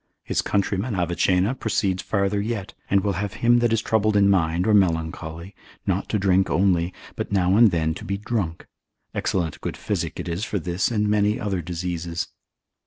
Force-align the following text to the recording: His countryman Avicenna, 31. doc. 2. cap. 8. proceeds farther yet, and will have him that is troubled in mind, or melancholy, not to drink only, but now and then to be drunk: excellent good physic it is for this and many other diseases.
His 0.23 0.41
countryman 0.41 0.95
Avicenna, 0.95 1.49
31. 1.49 1.49
doc. 1.49 1.49
2. 1.49 1.49
cap. 1.49 1.57
8. 1.57 1.59
proceeds 1.59 2.01
farther 2.01 2.41
yet, 2.41 2.73
and 2.89 3.01
will 3.03 3.13
have 3.21 3.33
him 3.33 3.59
that 3.59 3.71
is 3.71 3.83
troubled 3.83 4.17
in 4.17 4.31
mind, 4.31 4.65
or 4.65 4.73
melancholy, 4.73 5.53
not 5.85 6.09
to 6.09 6.17
drink 6.17 6.49
only, 6.49 6.91
but 7.15 7.31
now 7.31 7.55
and 7.55 7.69
then 7.69 7.93
to 7.93 8.03
be 8.03 8.17
drunk: 8.17 8.65
excellent 9.13 9.61
good 9.61 9.77
physic 9.77 10.19
it 10.19 10.27
is 10.27 10.43
for 10.43 10.57
this 10.57 10.89
and 10.89 11.07
many 11.07 11.39
other 11.39 11.61
diseases. 11.61 12.29